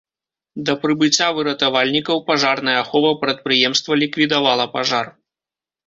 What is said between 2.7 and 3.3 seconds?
ахова